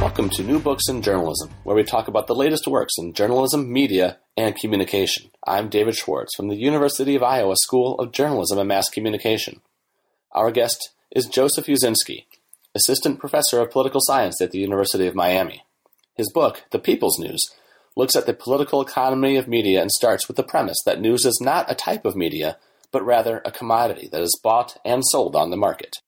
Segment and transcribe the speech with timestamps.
[0.00, 3.70] Welcome to New Books in Journalism, where we talk about the latest works in journalism,
[3.70, 5.30] media, and communication.
[5.46, 9.60] I'm David Schwartz from the University of Iowa School of Journalism and Mass Communication.
[10.32, 12.24] Our guest is Joseph Uscinski,
[12.74, 15.64] Assistant Professor of Political Science at the University of Miami.
[16.14, 17.50] His book, The People's News,
[17.94, 21.42] looks at the political economy of media and starts with the premise that news is
[21.42, 22.56] not a type of media,
[22.90, 25.98] but rather a commodity that is bought and sold on the market.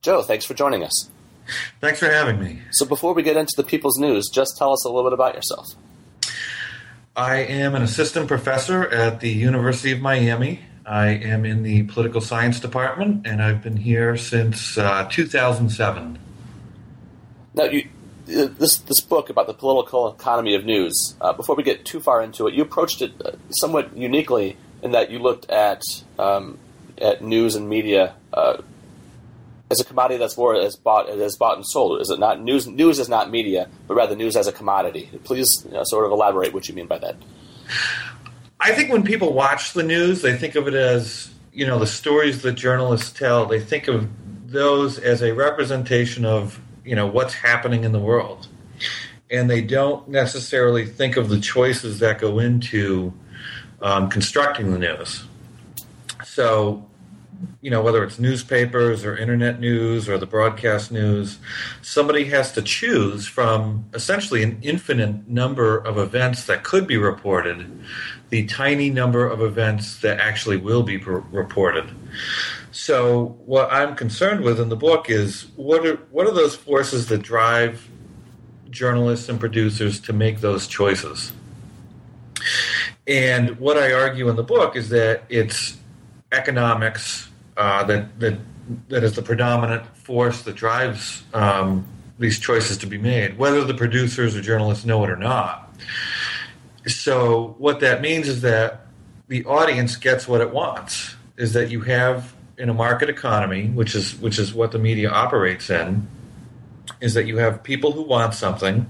[0.00, 1.10] Joe, thanks for joining us.
[1.80, 2.60] Thanks for having me.
[2.70, 5.34] So before we get into the people's news, just tell us a little bit about
[5.34, 5.66] yourself.
[7.16, 10.60] I am an assistant professor at the University of Miami.
[10.86, 16.18] I am in the political science department, and I've been here since uh, 2007.
[17.54, 17.88] Now, you,
[18.26, 21.14] this this book about the political economy of news.
[21.20, 24.92] Uh, before we get too far into it, you approached it uh, somewhat uniquely in
[24.92, 25.82] that you looked at
[26.18, 26.58] um,
[26.98, 28.60] at news and media uh,
[29.74, 32.00] as a commodity that's more as bought as bought and sold.
[32.00, 32.66] Is it not news?
[32.66, 35.10] News is not media, but rather news as a commodity.
[35.24, 37.16] Please you know, sort of elaborate what you mean by that.
[38.60, 41.86] I think when people watch the news, they think of it as you know the
[41.86, 43.46] stories that journalists tell.
[43.46, 44.08] They think of
[44.50, 48.48] those as a representation of you know what's happening in the world,
[49.30, 53.12] and they don't necessarily think of the choices that go into
[53.82, 55.24] um, constructing the news.
[56.24, 56.86] So
[57.60, 61.38] you know, whether it's newspapers or internet news or the broadcast news,
[61.82, 67.66] somebody has to choose from essentially an infinite number of events that could be reported,
[68.28, 71.88] the tiny number of events that actually will be reported.
[72.70, 77.06] So, what I'm concerned with in the book is what are what are those forces
[77.06, 77.88] that drive
[78.68, 81.32] journalists and producers to make those choices?
[83.06, 85.76] And what I argue in the book is that it's
[86.34, 88.38] economics uh, that that
[88.88, 91.86] that is the predominant force that drives um,
[92.18, 95.74] these choices to be made, whether the producers or journalists know it or not.
[96.86, 98.86] So what that means is that
[99.28, 101.16] the audience gets what it wants.
[101.36, 105.10] Is that you have in a market economy, which is which is what the media
[105.10, 106.06] operates in,
[107.00, 108.86] is that you have people who want something,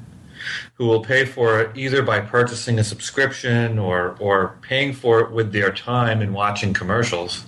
[0.74, 5.30] who will pay for it either by purchasing a subscription or or paying for it
[5.30, 7.44] with their time and watching commercials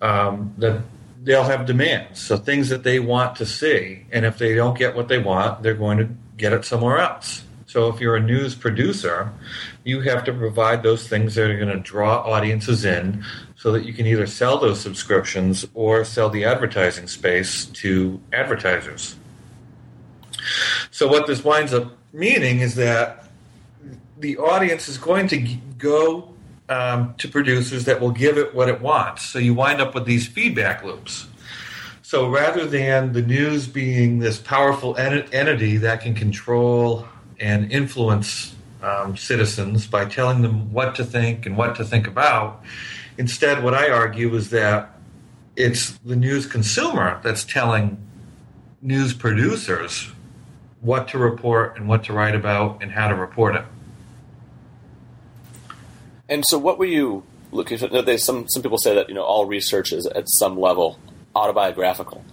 [0.00, 0.82] um, that
[1.22, 2.20] they'll have demands.
[2.20, 5.62] So things that they want to see, and if they don't get what they want,
[5.62, 7.44] they're going to get it somewhere else.
[7.66, 9.30] So if you're a news producer,
[9.84, 13.24] you have to provide those things that are going to draw audiences in
[13.56, 19.16] so that you can either sell those subscriptions or sell the advertising space to advertisers.
[20.90, 23.24] So what this winds up meaning is that
[24.18, 25.38] the audience is going to
[25.78, 26.34] go
[26.68, 29.24] um, to producers that will give it what it wants.
[29.24, 31.26] So you wind up with these feedback loops.
[32.02, 37.06] So rather than the news being this powerful en- entity that can control
[37.38, 42.62] and influence um, citizens by telling them what to think and what to think about,
[43.18, 44.98] instead, what I argue is that
[45.56, 47.98] it's the news consumer that's telling
[48.80, 50.10] news producers
[50.80, 53.64] what to report and what to write about and how to report it.
[56.28, 58.18] And so, what were you looking for?
[58.18, 60.98] Some some people say that you know all research is at some level
[61.34, 62.24] autobiographical.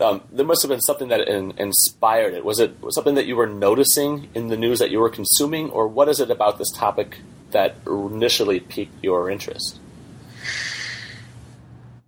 [0.00, 2.42] Um, there must have been something that in, inspired it.
[2.44, 5.88] Was it something that you were noticing in the news that you were consuming, or
[5.88, 7.18] what is it about this topic
[7.50, 9.78] that initially piqued your interest?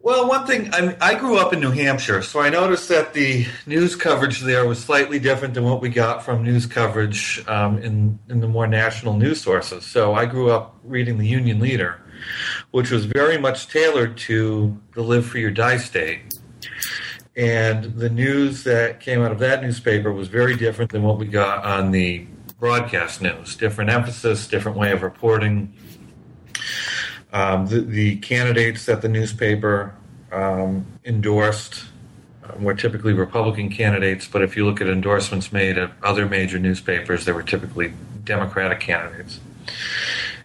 [0.05, 3.47] Well, one thing I, I, grew up in New Hampshire, so I noticed that the
[3.67, 8.19] news coverage there was slightly different than what we got from news coverage um, in
[8.29, 9.87] in the more national news sources.
[9.87, 12.01] So I grew up reading the Union Leader,
[12.73, 16.35] which was very much tailored to the Live Free or Die state.
[17.37, 21.27] And the news that came out of that newspaper was very different than what we
[21.27, 22.27] got on the
[22.59, 23.55] broadcast news.
[23.55, 25.75] Different emphasis, different way of reporting
[27.33, 29.95] um, the, the, candidates that the newspaper
[30.31, 31.85] um, endorsed
[32.45, 36.59] uh, were typically Republican candidates, but if you look at endorsements made at other major
[36.59, 37.95] newspapers, they were typically
[38.25, 39.41] Democratic candidates.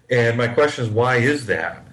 [0.10, 1.84] And my question is, why is that?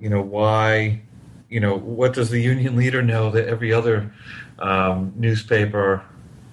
[0.00, 1.02] You know, why?
[1.48, 4.12] You know, what does the union leader know that every other
[4.58, 6.02] um, newspaper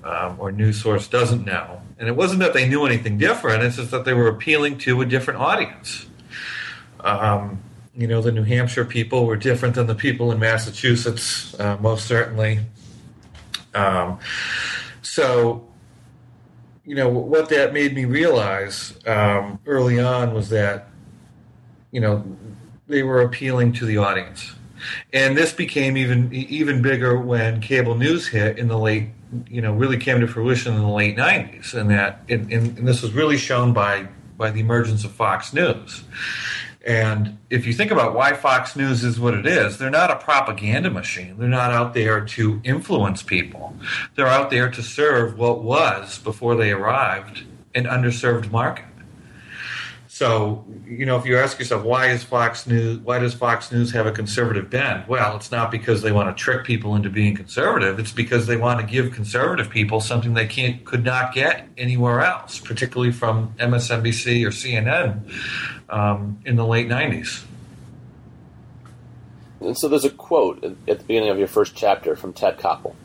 [0.04, 1.82] um, or news source doesn't know?
[2.00, 5.02] And it wasn't that they knew anything different, it's just that they were appealing to
[5.02, 6.06] a different audience.
[7.00, 7.60] Um,
[7.98, 12.06] you know, the New Hampshire people were different than the people in Massachusetts, uh, most
[12.06, 12.60] certainly.
[13.74, 14.20] Um,
[15.02, 15.68] so,
[16.86, 20.90] you know, what that made me realize um, early on was that,
[21.92, 22.24] you know,
[22.88, 24.54] they were appealing to the audience.
[25.12, 29.10] And this became even even bigger when cable news hit in the late,
[29.50, 33.02] you know, really came to fruition in the late '90s, and that and, and this
[33.02, 34.08] was really shown by
[34.38, 36.04] by the emergence of Fox News.
[36.88, 40.16] And if you think about why Fox News is what it is, they're not a
[40.16, 41.36] propaganda machine.
[41.38, 43.76] They're not out there to influence people.
[44.16, 47.44] They're out there to serve what was before they arrived
[47.76, 48.86] an underserved market.
[50.18, 53.92] So, you know, if you ask yourself why is Fox News why does Fox News
[53.92, 55.08] have a conservative bent?
[55.08, 58.00] Well, it's not because they want to trick people into being conservative.
[58.00, 62.22] It's because they want to give conservative people something they can't could not get anywhere
[62.22, 65.20] else, particularly from MSNBC or CNN
[65.88, 67.44] um, in the late '90s.
[69.60, 72.96] And so there's a quote at the beginning of your first chapter from Ted Koppel.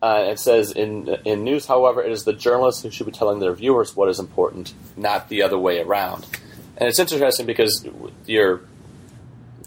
[0.00, 3.40] Uh, it says in in news, however, it is the journalists who should be telling
[3.40, 6.24] their viewers what is important, not the other way around.
[6.76, 7.84] And it's interesting because
[8.26, 8.60] your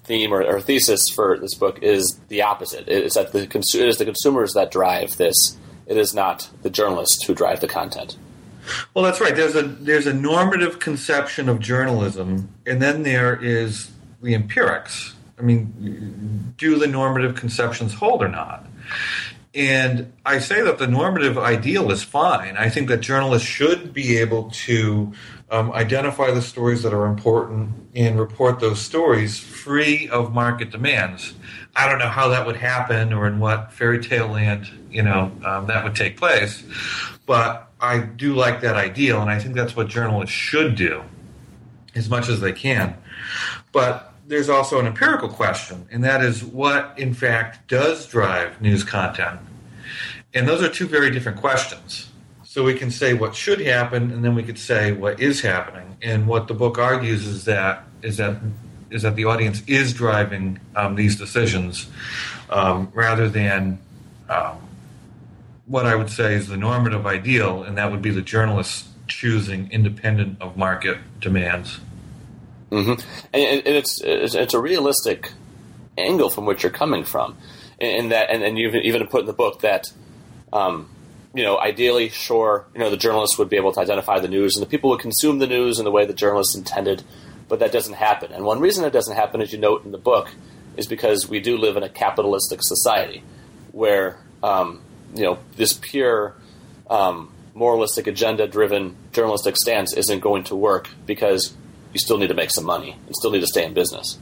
[0.04, 2.88] theme or, or thesis for this book is the opposite.
[2.88, 5.58] It's that the it is the consumers that drive this.
[5.86, 8.18] It is not the journalists who drive the content.
[8.94, 9.36] Well, that's right.
[9.36, 13.92] There's a there's a normative conception of journalism, and then there is
[14.22, 15.16] the empirics.
[15.38, 18.66] I mean, do the normative conceptions hold or not?
[19.54, 22.56] And I say that the normative ideal is fine.
[22.56, 25.12] I think that journalists should be able to
[25.50, 31.34] um, identify the stories that are important and report those stories free of market demands.
[31.76, 35.32] I don't know how that would happen or in what fairy tale land, you know,
[35.44, 36.64] um, that would take place.
[37.26, 41.04] But I do like that ideal, and I think that's what journalists should do
[41.96, 42.96] as much as they can.
[43.74, 48.84] But there's also an empirical question, and that is what, in fact, does drive news
[48.84, 49.40] content?
[50.34, 52.10] And those are two very different questions.
[52.44, 55.98] So we can say what should happen, and then we could say what is happening.
[56.02, 58.38] And what the book argues is that is that
[58.90, 61.90] is that the audience is driving um, these decisions
[62.50, 63.80] um, rather than
[64.30, 64.58] um,
[65.66, 69.72] what I would say is the normative ideal, and that would be the journalists choosing
[69.72, 71.80] independent of market demands.
[72.72, 72.92] Mm-hmm.
[73.34, 75.32] And, and, it's, it's, it's a realistic
[75.98, 77.38] angle from which you're coming from,
[77.80, 79.92] in that, and, and you've even put in the book that,
[80.54, 80.90] um,
[81.34, 84.56] you know, ideally, sure, you know, the journalists would be able to identify the news,
[84.56, 87.04] and the people would consume the news in the way the journalists intended,
[87.48, 88.32] but that doesn't happen.
[88.32, 90.30] And one reason it doesn't happen, as you note in the book,
[90.78, 93.24] is because we do live in a capitalistic society
[93.72, 94.82] where, um,
[95.14, 96.36] you know, this pure
[96.90, 101.54] um, moralistic agenda-driven journalistic stance isn't going to work because
[101.94, 104.20] you still need to make some money and still need to stay in business.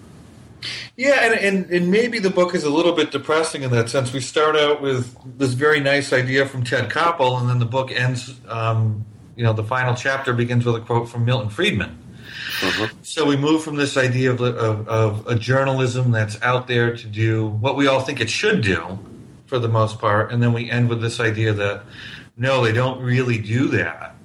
[0.97, 4.11] Yeah, and, and, and maybe the book is a little bit depressing in that sense.
[4.11, 7.91] We start out with this very nice idea from Ted Koppel, and then the book
[7.91, 9.05] ends, um,
[9.37, 11.97] you know, the final chapter begins with a quote from Milton Friedman.
[12.59, 12.97] Mm-hmm.
[13.03, 17.07] So we move from this idea of, of, of, a journalism that's out there to
[17.07, 18.99] do what we all think it should do,
[19.45, 21.83] for the most part, and then we end with this idea that
[22.35, 24.15] no, they don't really do that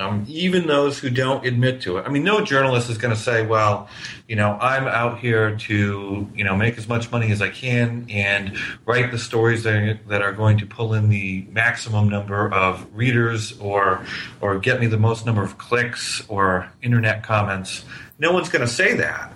[0.00, 2.06] um, even those who don't admit to it.
[2.06, 3.88] I mean, no journalist is going to say, "Well,
[4.28, 8.06] you know, I'm out here to you know make as much money as I can
[8.08, 12.86] and write the stories that, that are going to pull in the maximum number of
[12.94, 14.04] readers or
[14.40, 17.84] or get me the most number of clicks or internet comments."
[18.18, 19.32] No one's going to say that.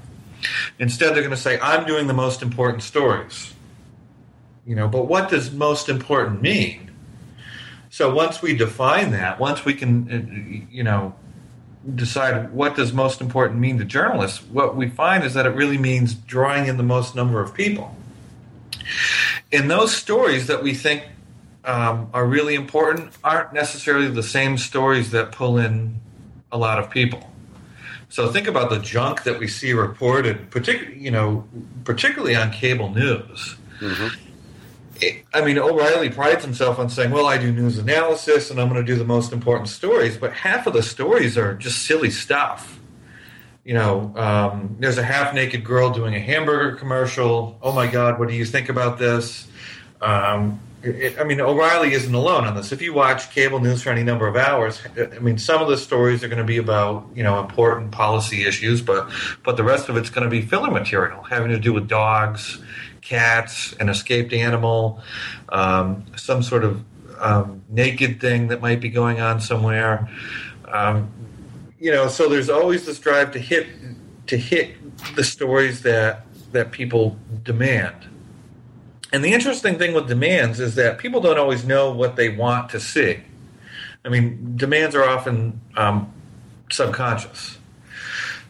[0.78, 3.52] Instead, they're going to say, "I'm doing the most important stories."
[4.66, 6.90] You know, but what does most important mean?
[7.94, 11.14] So once we define that, once we can, uh, you know,
[11.94, 15.78] decide what does most important mean to journalists, what we find is that it really
[15.78, 17.94] means drawing in the most number of people.
[19.52, 21.04] And those stories that we think
[21.64, 26.00] um, are really important aren't necessarily the same stories that pull in
[26.50, 27.30] a lot of people.
[28.08, 31.46] So think about the junk that we see reported, particularly you know,
[31.84, 33.54] particularly on cable news.
[33.78, 34.23] Mm-hmm.
[35.32, 38.84] I mean, O'Reilly prides himself on saying, "Well, I do news analysis, and I'm going
[38.84, 42.78] to do the most important stories." But half of the stories are just silly stuff.
[43.64, 47.58] You know, um, there's a half-naked girl doing a hamburger commercial.
[47.62, 49.48] Oh my God, what do you think about this?
[50.00, 52.70] Um, it, I mean, O'Reilly isn't alone on this.
[52.70, 55.78] If you watch cable news for any number of hours, I mean, some of the
[55.78, 59.10] stories are going to be about you know important policy issues, but
[59.42, 62.60] but the rest of it's going to be filler material having to do with dogs
[63.04, 65.00] cats, an escaped animal,
[65.50, 66.82] um, some sort of
[67.20, 70.08] um, naked thing that might be going on somewhere.
[70.66, 71.12] Um,
[71.78, 73.68] you know, so there's always this drive to hit
[74.26, 74.74] to hit
[75.14, 78.08] the stories that that people demand.
[79.12, 82.70] And the interesting thing with demands is that people don't always know what they want
[82.70, 83.20] to see.
[84.04, 86.12] I mean, demands are often um,
[86.70, 87.58] subconscious.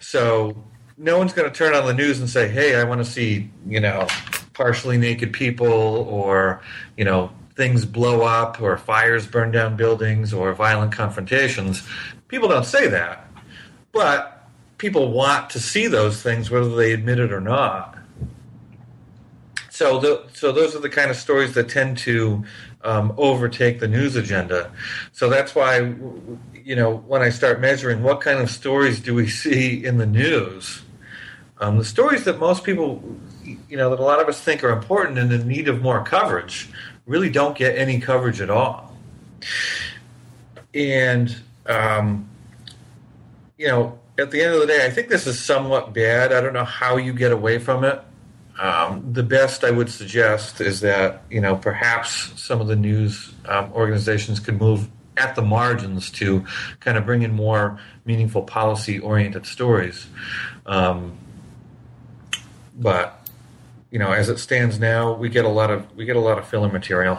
[0.01, 0.65] So
[0.97, 3.51] no one's going to turn on the news and say, "Hey, I want to see
[3.67, 4.07] you know
[4.55, 5.67] partially naked people
[6.09, 6.63] or
[6.97, 11.87] you know things blow up or fires burn down buildings or violent confrontations."
[12.29, 13.29] People don't say that,
[13.93, 17.97] but people want to see those things whether they admit it or not.
[19.71, 22.45] So, the, so those are the kind of stories that tend to
[22.85, 24.71] um, overtake the news agenda.
[25.11, 25.95] So that's why,
[26.65, 30.07] you know, when I start measuring what kind of stories do we see in the
[30.07, 30.83] news,
[31.59, 33.03] um, the stories that most people,
[33.45, 36.03] you know, that a lot of us think are important and in need of more
[36.05, 36.69] coverage,
[37.07, 38.97] really don't get any coverage at all.
[40.75, 41.35] And,
[41.67, 42.29] um,
[43.59, 46.33] you know, at the end of the day, I think this is somewhat bad.
[46.33, 48.01] I don't know how you get away from it.
[48.59, 53.33] Um, the best I would suggest is that you know perhaps some of the news
[53.47, 56.45] um, organizations could move at the margins to
[56.81, 60.07] kind of bring in more meaningful policy-oriented stories.
[60.67, 61.17] Um,
[62.77, 63.24] but
[63.95, 66.37] you know, as it stands now, we get a lot of we get a lot
[66.37, 67.17] of filler material.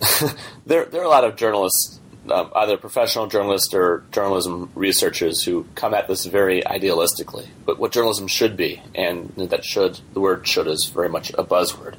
[0.66, 5.66] there, there are a lot of journalists um, either professional journalists or journalism researchers who
[5.76, 10.48] come at this very idealistically, but what journalism should be, and that should the word
[10.48, 11.94] should is very much a buzzword.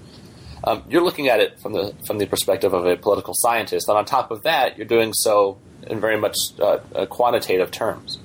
[0.65, 3.97] Um, you're looking at it from the from the perspective of a political scientist, and
[3.97, 8.19] on top of that, you're doing so in very much uh, quantitative terms.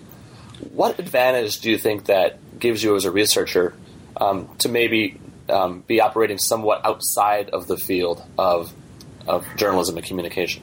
[0.72, 3.72] What advantage do you think that gives you as a researcher
[4.16, 8.72] um, to maybe um, be operating somewhat outside of the field of
[9.26, 10.62] of journalism and communication?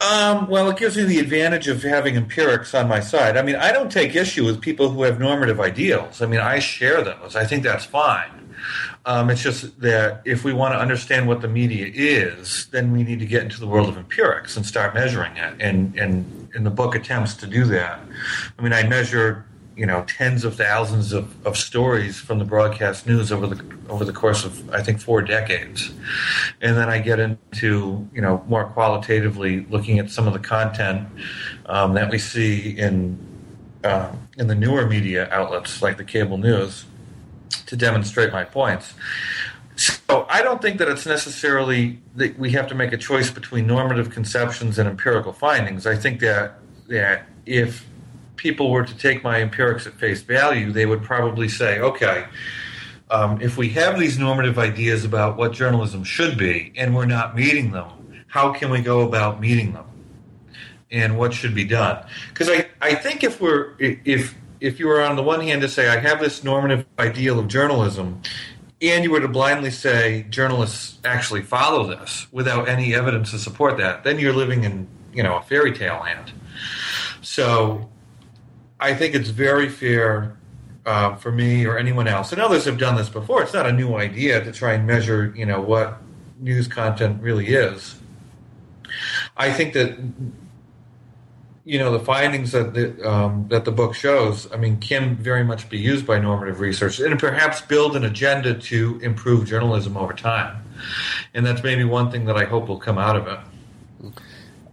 [0.00, 3.36] Um, well, it gives me the advantage of having empirics on my side.
[3.36, 6.20] I mean, I don't take issue with people who have normative ideals.
[6.20, 7.36] I mean, I share those.
[7.36, 8.30] I think that's fine.
[9.04, 13.02] Um, it's just that if we want to understand what the media is, then we
[13.02, 15.54] need to get into the world of empirics and start measuring it.
[15.60, 18.00] And, and, and the book attempts to do that.
[18.58, 19.44] I mean, I measured
[19.76, 24.04] you know tens of thousands of, of stories from the broadcast news over the over
[24.04, 25.92] the course of I think four decades,
[26.60, 31.08] and then I get into you know more qualitatively looking at some of the content
[31.66, 33.18] um, that we see in
[33.84, 36.84] uh, in the newer media outlets like the cable news
[37.66, 38.94] to demonstrate my points.
[39.76, 43.66] So I don't think that it's necessarily that we have to make a choice between
[43.66, 45.86] normative conceptions and empirical findings.
[45.86, 47.86] I think that that if
[48.42, 52.24] people were to take my empirics at face value, they would probably say, okay,
[53.08, 57.36] um, if we have these normative ideas about what journalism should be and we're not
[57.36, 57.88] meeting them,
[58.26, 59.86] how can we go about meeting them?
[60.90, 62.04] And what should be done?
[62.30, 65.68] Because I, I think if we're if if you were on the one hand to
[65.68, 68.20] say I have this normative ideal of journalism,
[68.82, 73.78] and you were to blindly say journalists actually follow this without any evidence to support
[73.78, 76.32] that, then you're living in you know a fairy tale land.
[77.22, 77.88] So
[78.82, 80.36] I think it's very fair
[80.84, 83.42] uh, for me or anyone else, and others have done this before.
[83.44, 85.98] It's not a new idea to try and measure, you know, what
[86.40, 87.94] news content really is.
[89.36, 89.96] I think that
[91.64, 94.52] you know the findings that the, um, that the book shows.
[94.52, 98.52] I mean, can very much be used by normative research and perhaps build an agenda
[98.52, 100.64] to improve journalism over time.
[101.34, 103.38] And that's maybe one thing that I hope will come out of it.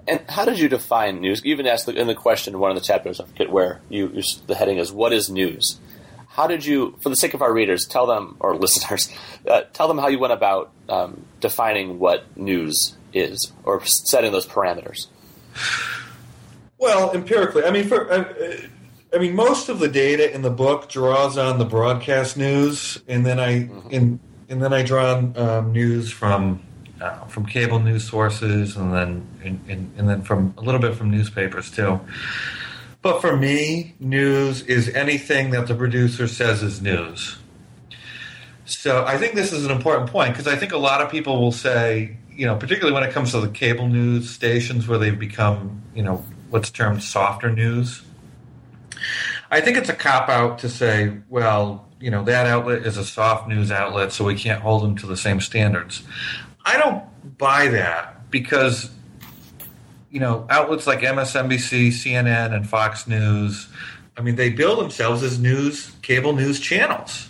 [0.10, 1.44] And how did you define news?
[1.46, 4.22] You even asked in the question in one of the chapters, I forget where, you,
[4.48, 5.80] the heading is, What is news?
[6.30, 9.14] How did you, for the sake of our readers, tell them, or listeners,
[9.48, 14.48] uh, tell them how you went about um, defining what news is, or setting those
[14.48, 15.08] parameters?
[16.80, 18.26] Well, empirically, I mean, for, uh,
[19.14, 23.24] I mean, most of the data in the book draws on the broadcast news, and
[23.24, 23.90] then I, mm-hmm.
[23.92, 26.64] in, and then I draw on um, news from
[27.02, 29.28] uh, from cable news sources, and then
[29.98, 32.00] and, then from a little bit from newspapers too.
[33.02, 37.38] But for me, news is anything that the producer says is news.
[38.66, 41.42] So I think this is an important point because I think a lot of people
[41.42, 45.18] will say, you know, particularly when it comes to the cable news stations where they've
[45.18, 48.04] become, you know, what's termed softer news.
[49.50, 53.06] I think it's a cop out to say, well, you know, that outlet is a
[53.06, 56.04] soft news outlet, so we can't hold them to the same standards.
[56.70, 57.04] I don't
[57.40, 58.92] buy that because
[60.12, 63.68] you know outlets like MSNBC, CNN, and Fox News.
[64.16, 67.28] I mean, they bill themselves as news cable news channels.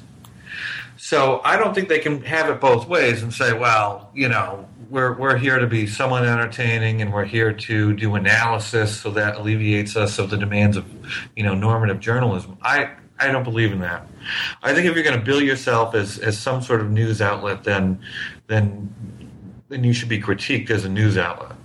[0.98, 4.67] So I don't think they can have it both ways and say, well, you know,
[4.89, 9.38] we're we're here to be somewhat entertaining and we're here to do analysis so that
[9.38, 10.86] alleviates us of the demands of,
[11.38, 12.58] you know, normative journalism.
[12.62, 14.05] I I don't believe in that.
[14.62, 17.63] I think if you're going to bill yourself as, as some sort of news outlet,
[17.63, 18.00] then
[18.48, 18.93] then
[19.70, 21.56] then you should be critiqued as a news outlet.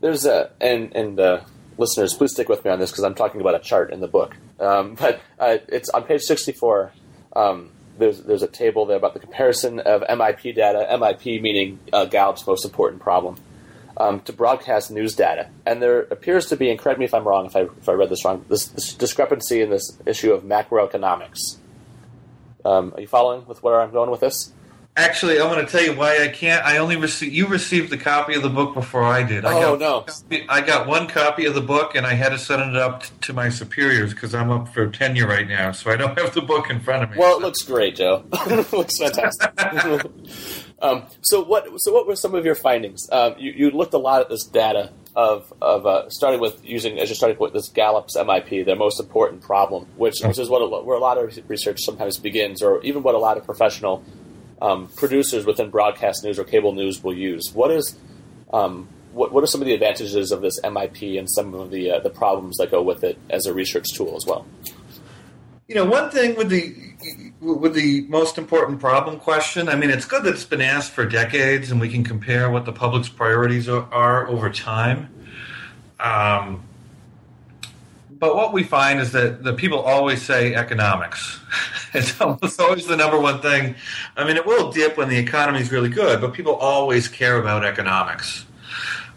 [0.00, 1.40] There's a and and uh,
[1.78, 4.08] listeners, please stick with me on this because I'm talking about a chart in the
[4.08, 4.36] book.
[4.58, 6.92] Um, but uh, it's on page 64.
[7.34, 12.06] Um, there's there's a table there about the comparison of MIP data, MIP meaning uh,
[12.06, 13.36] Gallup's most important problem,
[13.96, 15.48] um, to broadcast news data.
[15.64, 17.92] And there appears to be, and correct me if I'm wrong if I, if I
[17.92, 21.56] read this wrong, this, this discrepancy in this issue of macroeconomics.
[22.64, 24.52] Um, are you following with where I'm going with this?
[24.98, 26.64] Actually, I'm going to tell you why I can't.
[26.64, 29.44] I only received you received the copy of the book before I did.
[29.44, 30.46] I oh got, no!
[30.48, 33.34] I got one copy of the book, and I had to send it up to
[33.34, 36.70] my superiors because I'm up for tenure right now, so I don't have the book
[36.70, 37.18] in front of me.
[37.18, 38.24] Well, it looks great, Joe.
[38.32, 39.52] it looks fantastic.
[40.80, 41.68] um, so, what?
[41.82, 43.06] So, what were some of your findings?
[43.12, 46.98] Um, you, you, looked a lot at this data of of uh, starting with using
[46.98, 50.60] as you started with this Gallup's MIP, their most important problem, which, which is what
[50.60, 54.02] a, where a lot of research sometimes begins, or even what a lot of professional
[54.60, 57.50] um, producers within broadcast news or cable news will use.
[57.52, 57.96] What is
[58.52, 61.90] um, what, what are some of the advantages of this MIP and some of the
[61.90, 64.46] uh, the problems that go with it as a research tool as well?
[65.68, 66.74] You know, one thing with the
[67.40, 69.68] with the most important problem question.
[69.68, 72.64] I mean, it's good that it's been asked for decades, and we can compare what
[72.64, 75.08] the public's priorities are, are over time.
[75.98, 76.65] Um,
[78.18, 81.38] but what we find is that the people always say economics.
[81.94, 83.74] it's almost always the number one thing.
[84.16, 87.38] I mean, it will dip when the economy is really good, but people always care
[87.38, 88.46] about economics.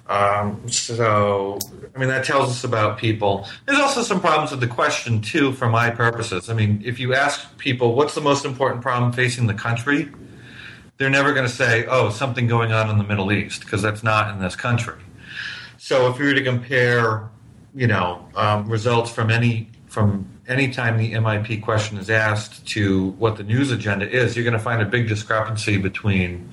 [0.07, 1.59] Um, so,
[1.95, 3.47] I mean, that tells us about people.
[3.65, 6.49] There's also some problems with the question, too, for my purposes.
[6.49, 10.11] I mean, if you ask people what's the most important problem facing the country,
[10.97, 14.03] they're never going to say, oh, something going on in the Middle East, because that's
[14.03, 14.99] not in this country.
[15.77, 17.29] So, if you were to compare
[17.75, 23.09] you know um, results from any from any time the MIP question is asked to
[23.11, 26.51] what the news agenda is, you're going to find a big discrepancy between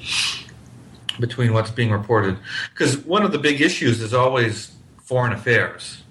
[1.18, 2.38] between what's being reported.
[2.72, 6.02] Because one of the big issues is always foreign affairs.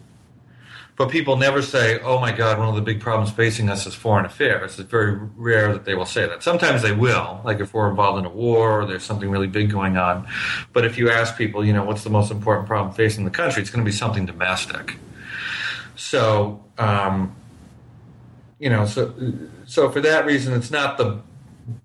[0.98, 3.94] But people never say, oh my God, one of the big problems facing us is
[3.94, 4.80] foreign affairs.
[4.80, 6.42] It's very rare that they will say that.
[6.42, 9.70] Sometimes they will, like if we're involved in a war or there's something really big
[9.70, 10.26] going on.
[10.72, 13.62] But if you ask people, you know, what's the most important problem facing the country,
[13.62, 14.96] it's going to be something domestic.
[15.98, 17.36] So, um,
[18.60, 19.14] you know, so,
[19.66, 21.20] so for that reason, it's not the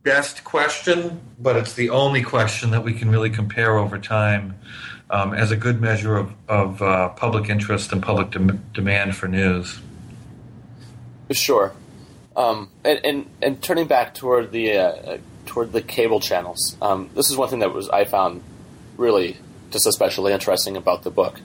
[0.05, 4.55] best question, but it's the only question that we can really compare over time
[5.11, 8.31] um, as a good measure of, of uh, public interest and public
[8.73, 9.81] demand for news.
[11.33, 11.73] Sure,
[12.37, 17.31] um, and, and, and turning back toward the uh, toward the cable channels, um, this
[17.31, 18.43] is one thing that was I found
[18.97, 19.37] really
[19.71, 21.41] just especially interesting about the book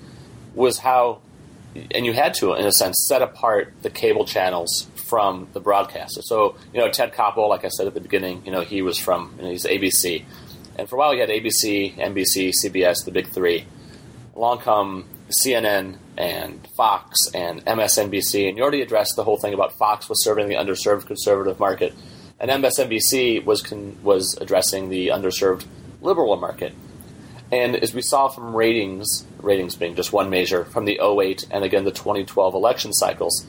[0.56, 1.22] was how,
[1.92, 6.22] and you had to in a sense set apart the cable channels from the broadcaster.
[6.24, 8.98] So you know Ted Koppel, like I said at the beginning, you know he was
[8.98, 10.24] from you know, he's ABC
[10.78, 13.66] and for a while, you had ABC, NBC, CBS, the big three.
[14.36, 19.78] Along come CNN and Fox and MSNBC, and you already addressed the whole thing about
[19.78, 21.94] Fox was serving the underserved conservative market,
[22.40, 25.66] and MSNBC was con- was addressing the underserved
[26.02, 26.74] liberal market.
[27.52, 31.64] And as we saw from ratings, ratings being just one measure from the 08 and
[31.64, 33.46] again the 2012 election cycles,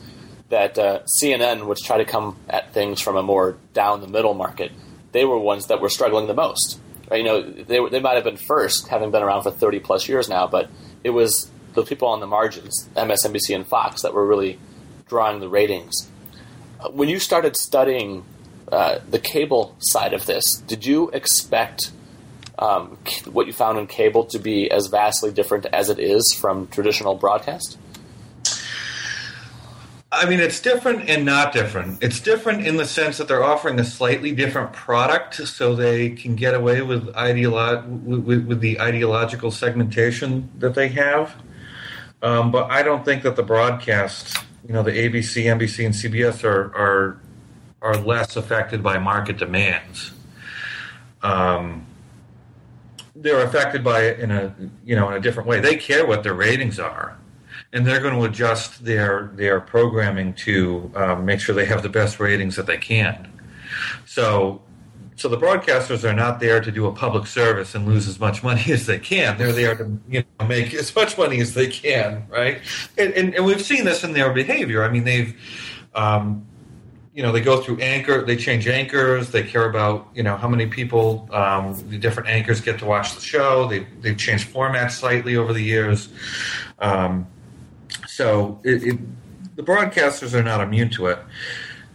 [0.50, 4.34] that uh, CNN, which tried to come at things from a more down the middle
[4.34, 4.70] market,
[5.12, 6.78] they were ones that were struggling the most
[7.12, 10.28] you know, they, they might have been first, having been around for 30 plus years
[10.28, 10.70] now, but
[11.04, 14.58] it was the people on the margins, MSNBC and Fox, that were really
[15.08, 16.08] drawing the ratings.
[16.90, 18.24] When you started studying
[18.70, 21.92] uh, the cable side of this, did you expect
[22.58, 22.98] um,
[23.30, 27.14] what you found in cable to be as vastly different as it is from traditional
[27.14, 27.78] broadcast?
[30.16, 32.02] I mean, it's different and not different.
[32.02, 36.34] It's different in the sense that they're offering a slightly different product, so they can
[36.36, 41.36] get away with ideolo- with, with the ideological segmentation that they have.
[42.22, 46.42] Um, but I don't think that the broadcast, you know, the ABC, NBC, and CBS
[46.44, 47.20] are are
[47.82, 50.12] are less affected by market demands.
[51.22, 51.86] Um,
[53.14, 55.60] they're affected by it in a you know in a different way.
[55.60, 57.18] They care what their ratings are
[57.72, 61.88] and they're going to adjust their their programming to um, make sure they have the
[61.88, 63.32] best ratings that they can.
[64.04, 64.62] So,
[65.16, 68.42] so the broadcasters are not there to do a public service and lose as much
[68.42, 69.36] money as they can.
[69.38, 72.60] They're there to you know, make as much money as they can, right?
[72.96, 74.82] And, and, and we've seen this in their behavior.
[74.82, 75.38] I mean, they've.
[75.94, 76.46] Um,
[77.14, 80.46] you know they go through anchor they change anchors they care about you know how
[80.46, 84.90] many people um, the different anchors get to watch the show they, they've changed formats
[84.90, 86.10] slightly over the years
[86.78, 87.26] um,
[88.16, 88.98] so it, it,
[89.56, 91.18] the broadcasters are not immune to it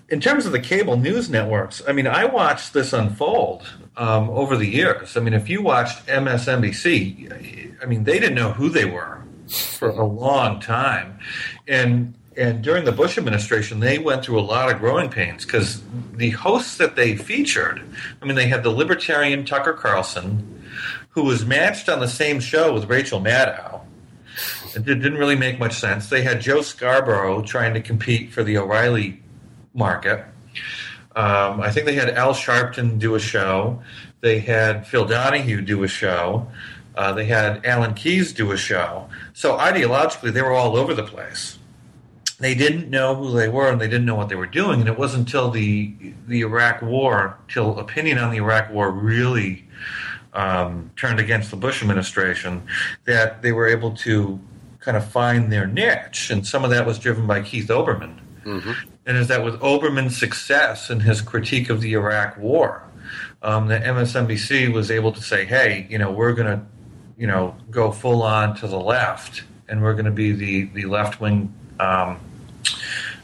[0.09, 3.63] in terms of the cable news networks i mean i watched this unfold
[3.97, 8.51] um, over the years i mean if you watched msnbc i mean they didn't know
[8.51, 11.17] who they were for a long time
[11.67, 15.83] and and during the Bush administration, they went through a lot of growing pains because
[16.13, 17.83] the hosts that they featured,
[18.21, 20.63] I mean, they had the libertarian Tucker Carlson,
[21.09, 23.80] who was matched on the same show with Rachel Maddow.
[24.75, 26.09] It didn't really make much sense.
[26.09, 29.21] They had Joe Scarborough trying to compete for the O'Reilly
[29.73, 30.25] market.
[31.15, 33.81] Um, I think they had Al Sharpton do a show.
[34.21, 36.47] They had Phil Donahue do a show.
[36.95, 39.09] Uh, they had Alan Keyes do a show.
[39.33, 41.57] So ideologically, they were all over the place
[42.41, 44.79] they didn't know who they were and they didn't know what they were doing.
[44.81, 45.93] And it wasn't until the
[46.27, 49.67] the Iraq War, till opinion on the Iraq War really
[50.33, 52.63] um, turned against the Bush administration,
[53.05, 54.39] that they were able to
[54.81, 56.29] kind of find their niche.
[56.29, 58.19] And some of that was driven by Keith Olbermann.
[58.43, 58.71] Mm-hmm.
[59.05, 62.83] And is that with Olbermann's success and his critique of the Iraq War,
[63.41, 66.65] um, the MSNBC was able to say, "Hey, you know, we're going to,
[67.17, 70.85] you know, go full on to the left, and we're going to be the the
[70.85, 72.19] left wing." Um,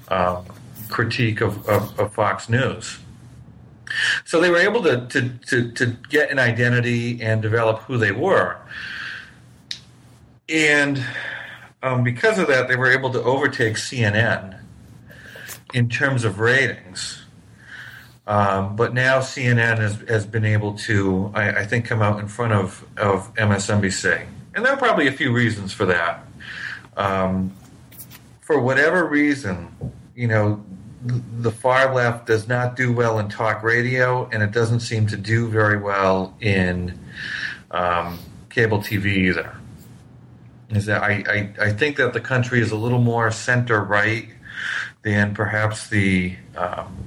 [0.07, 0.41] uh,
[0.89, 2.97] critique of, of, of, Fox News.
[4.25, 8.11] So they were able to, to, to, to, get an identity and develop who they
[8.11, 8.57] were.
[10.49, 11.03] And
[11.83, 14.59] um, because of that, they were able to overtake CNN
[15.73, 17.23] in terms of ratings.
[18.25, 22.27] Um, but now CNN has, has been able to, I, I, think, come out in
[22.27, 24.25] front of, of MSNBC.
[24.53, 26.25] And there are probably a few reasons for that.
[26.97, 27.53] Um,
[28.41, 29.69] for whatever reason,
[30.15, 30.63] you know,
[31.03, 35.17] the far left does not do well in talk radio, and it doesn't seem to
[35.17, 36.99] do very well in
[37.71, 39.56] um, cable TV either.
[40.69, 41.23] Is that I,
[41.59, 44.27] I, I, think that the country is a little more center right
[45.01, 46.97] than perhaps the um,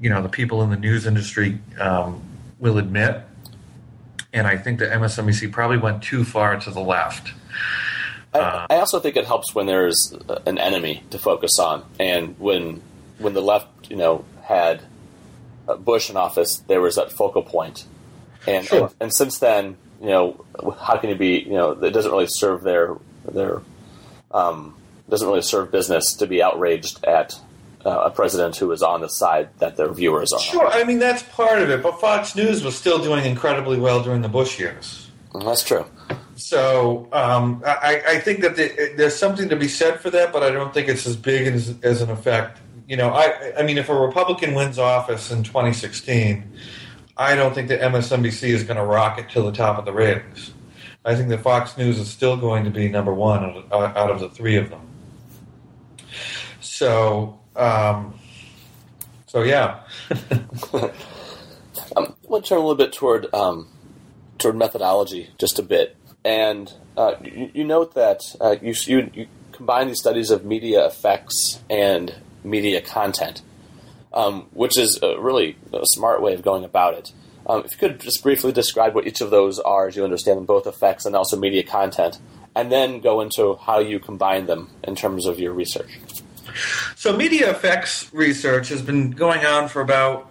[0.00, 2.22] you know the people in the news industry um,
[2.58, 3.20] will admit,
[4.32, 7.32] and I think that MSNBC probably went too far to the left.
[8.32, 10.14] I, uh, I, also think it helps when there's
[10.46, 12.82] an enemy to focus on, and when
[13.18, 14.82] when the left, you know, had
[15.80, 17.84] Bush in office, there was that focal point,
[18.46, 18.86] and, sure.
[18.86, 20.44] and and, since then, you know,
[20.78, 22.96] how can you be, you know, it doesn't really serve their
[23.32, 23.62] their
[24.30, 24.74] um,
[25.08, 27.40] doesn't really serve business to be outraged at
[27.86, 30.40] uh, a president who is on the side that their viewers are.
[30.40, 30.66] Sure.
[30.66, 34.20] I mean that's part of it, but Fox News was still doing incredibly well during
[34.20, 35.10] the Bush years.
[35.42, 35.86] That's true.
[36.36, 40.42] So um, I, I, think that the, there's something to be said for that, but
[40.42, 42.58] I don't think it's as big as, as an effect.
[42.88, 46.52] You know, I, I mean, if a Republican wins office in 2016,
[47.16, 50.52] I don't think that MSNBC is going to rocket to the top of the ratings.
[51.04, 54.30] I think that Fox News is still going to be number one out of the
[54.30, 54.80] three of them.
[56.60, 58.18] So, um,
[59.26, 59.80] so yeah.
[60.72, 60.90] um,
[61.96, 63.68] I want to turn a little bit toward um,
[64.38, 65.96] toward methodology just a bit.
[66.24, 70.86] And uh, you, you, note that uh, you, you, you, combine these studies of media
[70.86, 73.42] effects and media content,
[74.14, 77.12] um, which is a really a smart way of going about it.
[77.46, 80.38] Um, if you could just briefly describe what each of those are as you understand
[80.38, 82.18] them, both effects and also media content,
[82.56, 85.98] and then go into how you combine them in terms of your research.
[86.96, 90.30] So, media effects research has been going on for about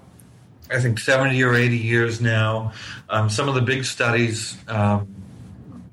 [0.72, 2.72] I think 70 or 80 years now.
[3.10, 5.14] Um, some of the big studies, um,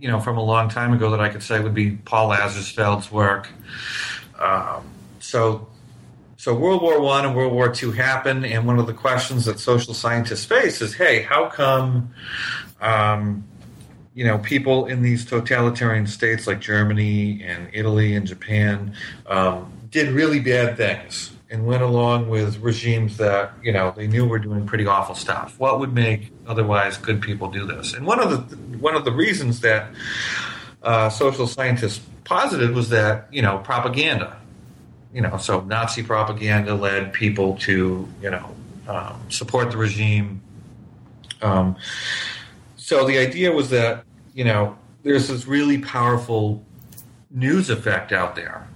[0.00, 3.10] you know, from a long time ago that I could say would be Paul Lazarsfeld's
[3.10, 3.48] work.
[4.38, 4.86] Um,
[5.18, 5.68] so,
[6.40, 9.60] so World War One and World War Two happened, and one of the questions that
[9.60, 12.14] social scientists face is, "Hey, how come?"
[12.80, 13.44] Um,
[14.14, 18.94] you know, people in these totalitarian states like Germany and Italy and Japan
[19.26, 24.24] um, did really bad things and went along with regimes that you know they knew
[24.24, 25.56] were doing pretty awful stuff.
[25.58, 27.92] What would make otherwise good people do this?
[27.92, 29.90] And one of the one of the reasons that
[30.82, 34.39] uh, social scientists posited was that you know propaganda,
[35.12, 38.54] you know, so Nazi propaganda led people to you know
[38.88, 40.40] um, support the regime.
[41.42, 41.76] Um,
[42.76, 46.64] so the idea was that you know there's this really powerful
[47.30, 48.66] news effect out there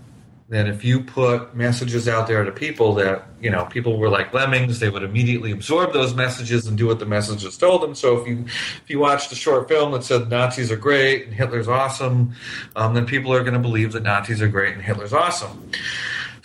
[0.50, 4.32] that if you put messages out there to people that you know people were like
[4.34, 8.18] lemmings they would immediately absorb those messages and do what the messages told them so
[8.18, 11.66] if you if you watched a short film that said nazis are great and hitler's
[11.66, 12.32] awesome
[12.76, 15.70] um, then people are going to believe that nazis are great and hitler's awesome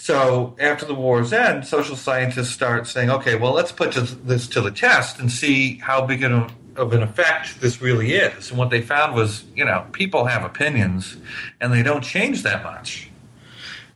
[0.09, 4.59] So after the war's end, social scientists start saying, okay, well, let's put this to
[4.59, 6.51] the test and see how big of
[6.93, 8.49] an effect this really is.
[8.49, 11.17] And what they found was, you know, people have opinions
[11.61, 13.11] and they don't change that much.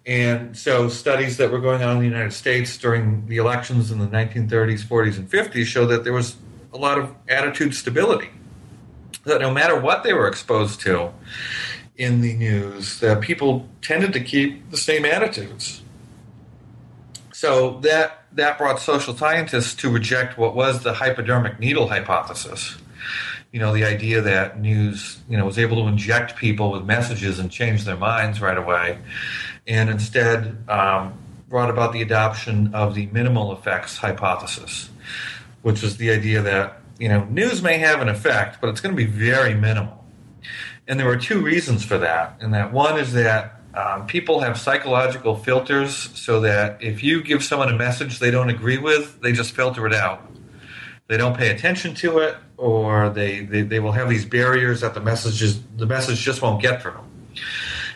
[0.06, 3.98] And so studies that were going on in the United States during the elections in
[3.98, 6.36] the 1930s, 40s, and 50s show that there was
[6.74, 8.30] a lot of attitude stability.
[9.24, 11.12] That no matter what they were exposed to
[11.98, 15.80] in the news, that people tended to keep the same attitudes.
[17.44, 22.78] So that that brought social scientists to reject what was the hypodermic needle hypothesis.
[23.52, 27.40] You know, the idea that news, you know, was able to inject people with messages
[27.40, 28.98] and change their minds right away,
[29.68, 31.16] and instead um,
[31.50, 34.90] brought about the adoption of the minimal effects hypothesis,
[35.64, 38.96] which was the idea that you know news may have an effect, but it's going
[38.96, 40.02] to be very minimal.
[40.88, 42.38] And there were two reasons for that.
[42.40, 47.44] And that one is that um, people have psychological filters so that if you give
[47.44, 50.30] someone a message they don't agree with, they just filter it out.
[51.08, 54.94] They don't pay attention to it, or they, they, they will have these barriers that
[54.94, 57.00] the messages the message just won't get through.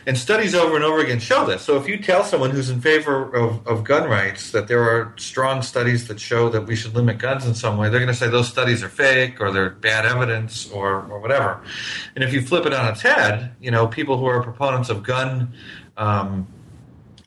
[0.08, 1.60] And studies over and over again show this.
[1.60, 5.12] So if you tell someone who's in favor of, of gun rights that there are
[5.18, 8.14] strong studies that show that we should limit guns in some way, they're going to
[8.14, 11.60] say those studies are fake or they're bad evidence or, or whatever.
[12.14, 15.02] And if you flip it on its head, you know, people who are proponents of
[15.02, 15.52] gun
[15.98, 16.46] um,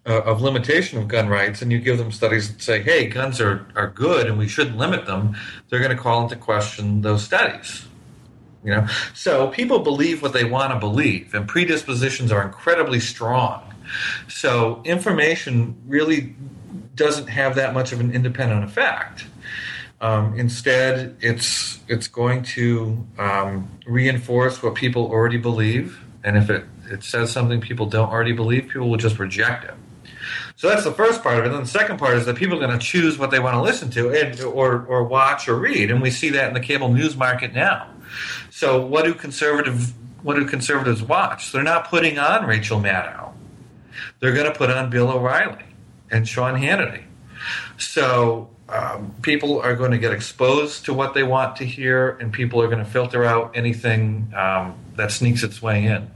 [0.07, 3.39] uh, of limitation of gun rights and you give them studies that say, hey, guns
[3.39, 5.35] are, are good and we shouldn't limit them,
[5.69, 7.85] they're going to call into question those studies.
[8.63, 13.63] You know, so people believe what they want to believe, and predispositions are incredibly strong.
[14.27, 16.35] So information really
[16.95, 19.25] doesn't have that much of an independent effect.
[19.99, 26.65] Um, instead, it's it's going to um, reinforce what people already believe, and if it,
[26.91, 29.73] it says something people don't already believe, people will just reject it.
[30.55, 31.47] So that's the first part of it.
[31.47, 33.55] And then the second part is that people are going to choose what they want
[33.55, 35.89] to listen to and, or, or watch or read.
[35.89, 37.87] And we see that in the cable news market now.
[38.61, 41.51] So what do conservative what do conservatives watch?
[41.51, 43.33] They're not putting on Rachel Maddow.
[44.19, 45.65] They're going to put on Bill O'Reilly
[46.11, 47.05] and Sean Hannity.
[47.79, 52.31] So um, people are going to get exposed to what they want to hear, and
[52.31, 56.11] people are going to filter out anything um, that sneaks its way in.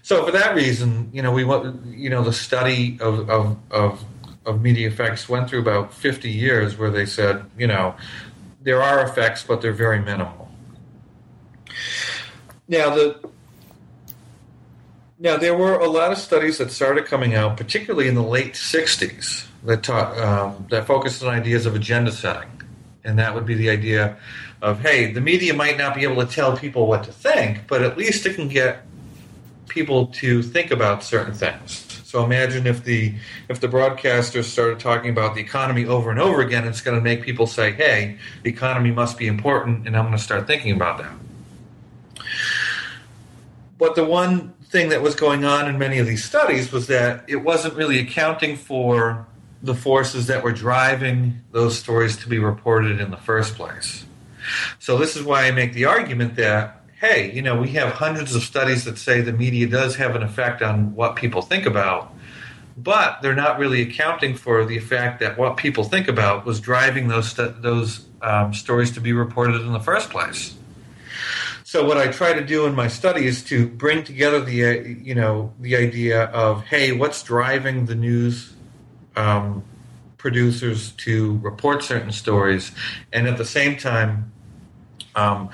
[0.00, 4.02] So for that reason, you know, we want, you know, the study of, of, of,
[4.46, 7.94] of media effects went through about 50 years where they said, you know,
[8.62, 10.43] there are effects, but they're very minimal.
[12.68, 13.28] Now the
[15.18, 18.54] now there were a lot of studies that started coming out, particularly in the late
[18.54, 22.50] '60s, that taught um, that focused on ideas of agenda setting,
[23.04, 24.16] and that would be the idea
[24.62, 27.82] of hey, the media might not be able to tell people what to think, but
[27.82, 28.82] at least it can get
[29.68, 32.02] people to think about certain things.
[32.04, 33.14] So imagine if the
[33.48, 37.02] if the broadcasters started talking about the economy over and over again, it's going to
[37.02, 40.74] make people say, "Hey, the economy must be important," and I'm going to start thinking
[40.74, 41.12] about that.
[43.78, 47.24] But the one thing that was going on in many of these studies was that
[47.28, 49.26] it wasn't really accounting for
[49.62, 54.04] the forces that were driving those stories to be reported in the first place.
[54.78, 58.34] So this is why I make the argument that hey, you know, we have hundreds
[58.34, 62.14] of studies that say the media does have an effect on what people think about,
[62.78, 67.08] but they're not really accounting for the fact that what people think about was driving
[67.08, 70.54] those st- those um, stories to be reported in the first place.
[71.74, 74.70] So what I try to do in my study is to bring together the uh,
[75.02, 78.54] you know the idea of hey, what's driving the news
[79.16, 79.64] um,
[80.16, 82.70] producers to report certain stories,
[83.12, 84.30] and at the same time.
[85.16, 85.50] Um,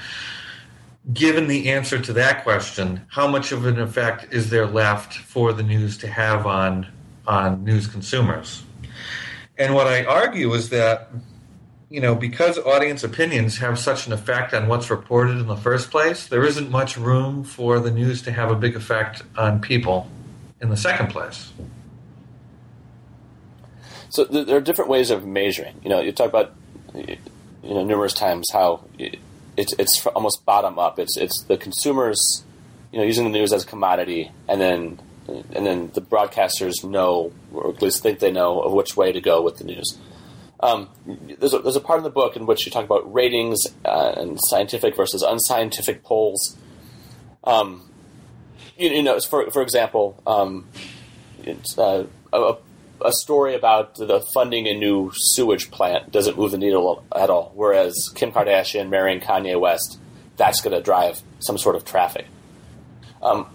[1.10, 5.54] given the answer to that question, how much of an effect is there left for
[5.54, 6.86] the news to have on
[7.26, 8.62] on news consumers?
[9.56, 11.12] And what I argue is that
[11.90, 15.90] you know because audience opinions have such an effect on what's reported in the first
[15.90, 20.08] place, there isn't much room for the news to have a big effect on people
[20.60, 21.52] in the second place.
[24.08, 25.80] So there are different ways of measuring.
[25.82, 26.54] You know, you talk about
[26.94, 27.18] you
[27.62, 28.84] know numerous times how
[29.56, 30.98] it's it's almost bottom up.
[30.98, 32.44] It's it's the consumers,
[32.92, 37.32] you know, using the news as a commodity, and then and then the broadcasters know,
[37.52, 39.98] or at least think they know, of which way to go with the news.
[40.62, 40.90] Um,
[41.38, 44.14] there's, a, there's a part in the book in which you talk about ratings uh,
[44.16, 46.58] and scientific versus unscientific polls.
[47.44, 47.90] Um,
[48.76, 50.68] you, you, know, for for example, um,
[51.78, 52.56] uh, a,
[53.04, 57.52] a story about the funding a new sewage plant doesn't move the needle at all.
[57.54, 59.98] Whereas Kim Kardashian marrying Kanye West,
[60.36, 62.26] that's going to drive some sort of traffic.
[63.22, 63.46] Um,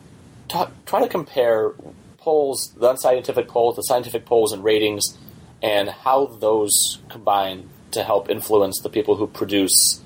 [0.48, 1.74] talk, try to compare
[2.18, 5.18] polls, the unscientific polls, the scientific polls, and ratings,
[5.62, 10.02] and how those combine to help influence the people who produce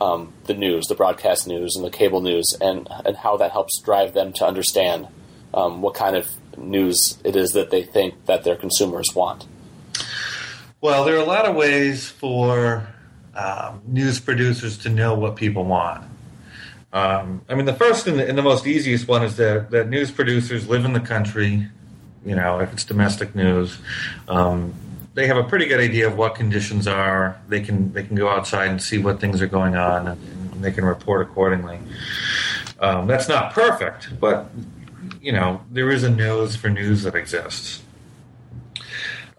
[0.00, 3.80] um, the news, the broadcast news, and the cable news, and and how that helps
[3.80, 5.08] drive them to understand
[5.54, 9.46] um, what kind of news it is that they think that their consumers want.
[10.80, 12.88] Well, there are a lot of ways for
[13.34, 16.04] um, news producers to know what people want.
[16.92, 19.88] Um, I mean, the first and the, and the, most easiest one is that, that
[19.88, 21.66] news producers live in the country.
[22.26, 23.78] You know, if it's domestic news,
[24.28, 24.74] um,
[25.14, 27.40] they have a pretty good idea of what conditions are.
[27.48, 30.64] They can they can go outside and see what things are going on, and, and
[30.64, 31.78] they can report accordingly.
[32.80, 34.50] Um, that's not perfect, but
[35.20, 37.82] you know, there is a nose for news that exists.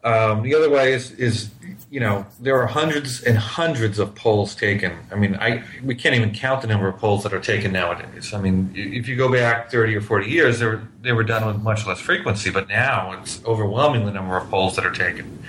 [0.03, 1.49] Um, the other way is, is,
[1.93, 4.97] you know, there are hundreds and hundreds of polls taken.
[5.12, 8.34] I mean, I we can't even count the number of polls that are taken nowadays.
[8.34, 11.45] I mean, if you go back 30 or 40 years, they were, they were done
[11.45, 15.43] with much less frequency, but now it's overwhelming the number of polls that are taken.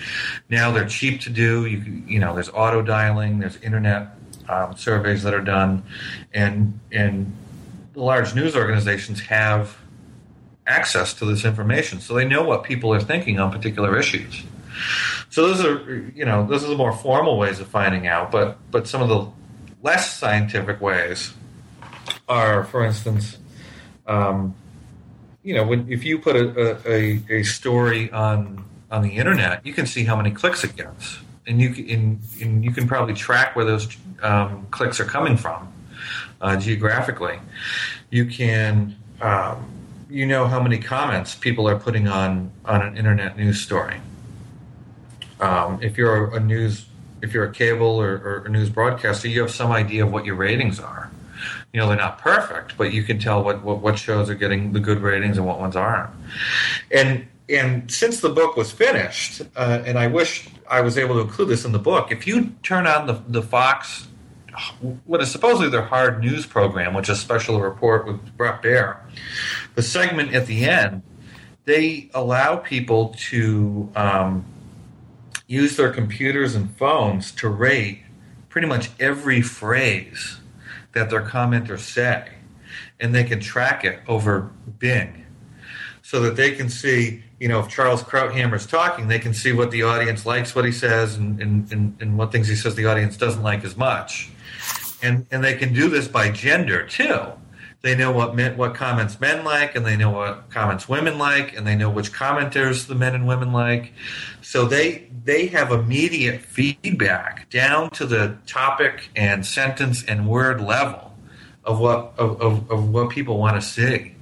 [0.51, 1.65] Now they're cheap to do.
[1.65, 4.09] You, you know, there's auto dialing, there's internet
[4.47, 5.83] um, surveys that are done,
[6.35, 7.35] and and
[7.95, 9.79] the large news organizations have
[10.67, 14.45] access to this information, so they know what people are thinking on particular issues.
[15.31, 18.31] So those are, you know, those are the more formal ways of finding out.
[18.31, 19.27] But but some of the
[19.83, 21.33] less scientific ways
[22.29, 23.39] are, for instance,
[24.07, 24.55] um,
[25.43, 29.73] you know, when if you put a, a, a, story on on the internet, you
[29.73, 33.55] can see how many clicks it gets, and you can and you can probably track
[33.55, 35.73] where those um, clicks are coming from
[36.41, 37.39] uh, geographically.
[38.11, 39.67] You can um,
[40.09, 44.01] you know how many comments people are putting on on an internet news story.
[45.45, 46.87] Um, if you're a news,
[47.21, 50.25] if you're a cable or, or, a news broadcaster, you have some idea of what
[50.25, 51.11] your ratings are.
[51.73, 54.73] You know they're not perfect, but you can tell what, what, what shows are getting
[54.73, 56.11] the good ratings and what ones aren't.
[56.91, 61.21] And and since the book was finished, uh, and I wish I was able to
[61.21, 64.09] include this in the book, if you turn on the the Fox
[65.05, 68.99] what is supposedly their hard news program, which is special report with Bret Baier,
[69.75, 71.03] the segment at the end,
[71.65, 74.45] they allow people to um,
[75.47, 78.03] use their computers and phones to rate
[78.49, 80.39] pretty much every phrase
[80.93, 82.29] that their commenters say,
[83.01, 85.27] and they can track it over Bing,
[86.03, 87.23] so that they can see.
[87.41, 90.65] You know, if Charles Krauthammer is talking, they can see what the audience likes, what
[90.65, 93.77] he says, and, and, and, and what things he says the audience doesn't like as
[93.77, 94.31] much
[95.05, 97.21] and and they can do this by gender too.
[97.85, 101.55] They know what men, what comments men like, and they know what comments women like,
[101.55, 103.93] and they know which commenters the men and women like.
[104.41, 111.15] So they they have immediate feedback down to the topic and sentence and word level
[111.63, 114.15] of what of, of, of what people want to see.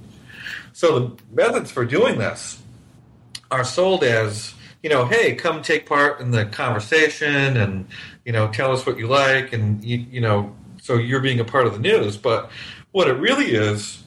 [0.73, 2.61] So the methods for doing this
[3.49, 7.87] are sold as you know, hey, come take part in the conversation and
[8.25, 11.45] you know tell us what you like and you, you know so you're being a
[11.45, 12.17] part of the news.
[12.17, 12.51] But
[12.93, 14.03] what it really is,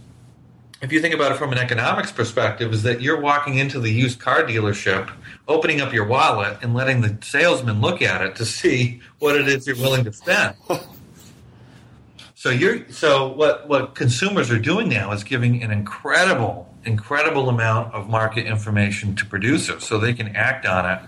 [0.80, 3.90] if you think about it from an economics perspective, is that you're walking into the
[3.90, 5.10] used car dealership,
[5.48, 9.48] opening up your wallet, and letting the salesman look at it to see what it
[9.48, 10.54] is you're willing to spend.
[12.36, 17.92] so you're so what what consumers are doing now is giving an incredible incredible amount
[17.92, 21.00] of market information to producers so they can act on it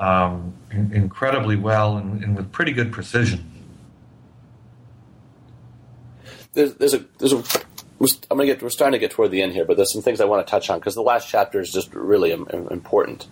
[0.00, 3.49] um, incredibly well and, and with pretty good precision
[6.52, 7.42] there's, there's a there's a
[8.30, 10.20] I'm gonna get we're starting to get toward the end here, but there's some things
[10.20, 13.26] I want to touch on because the last chapter is just really important.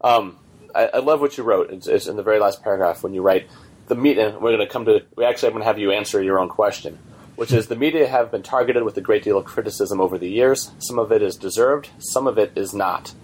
[0.00, 0.36] Um,
[0.74, 1.70] I, I, love what you wrote.
[1.70, 3.48] It's, it's, in the very last paragraph when you write
[3.86, 4.30] the media.
[4.30, 5.04] We're going to come to.
[5.16, 6.98] We actually I'm going to have you answer your own question,
[7.36, 10.30] which is the media have been targeted with a great deal of criticism over the
[10.30, 10.70] years.
[10.78, 13.14] Some of it is deserved, some of it is not.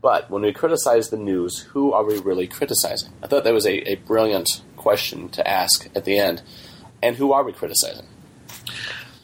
[0.00, 3.12] But when we criticize the news, who are we really criticizing?
[3.22, 6.42] I thought that was a, a brilliant question to ask at the end.
[7.02, 8.06] And who are we criticizing?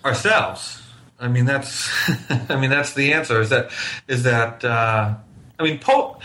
[0.05, 0.83] Ourselves.
[1.19, 1.89] I mean, that's
[2.51, 3.41] I mean that's the answer.
[3.41, 3.71] Is that
[4.09, 5.15] is that uh,
[5.59, 6.19] I mean, po-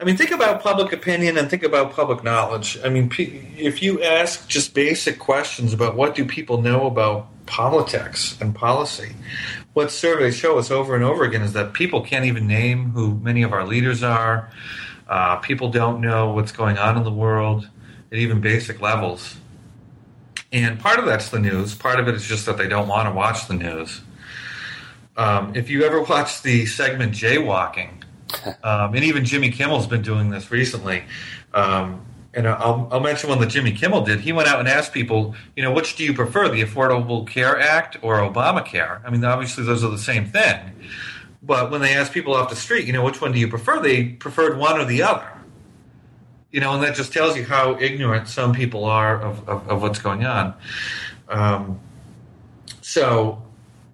[0.00, 2.76] I mean, think about public opinion and think about public knowledge.
[2.84, 8.36] I mean, if you ask just basic questions about what do people know about politics
[8.40, 9.14] and policy,
[9.74, 13.14] what surveys show us over and over again is that people can't even name who
[13.20, 14.50] many of our leaders are.
[15.08, 17.68] Uh, people don't know what's going on in the world
[18.10, 19.36] at even basic levels.
[20.52, 21.74] And part of that's the news.
[21.74, 24.02] Part of it is just that they don't want to watch the news.
[25.16, 28.02] Um, if you ever watch the segment Jaywalking,
[28.64, 31.04] um, and even Jimmy Kimmel's been doing this recently.
[31.54, 34.20] Um, and I'll, I'll, mention one that Jimmy Kimmel did.
[34.20, 37.60] He went out and asked people, you know, which do you prefer, the Affordable Care
[37.60, 39.02] Act or Obamacare?
[39.04, 40.58] I mean, obviously those are the same thing.
[41.42, 43.80] But when they asked people off the street, you know, which one do you prefer?
[43.80, 45.31] They preferred one or the other.
[46.52, 49.82] You know, and that just tells you how ignorant some people are of, of, of
[49.82, 50.54] what's going on.
[51.28, 51.80] Um,
[52.82, 53.42] so,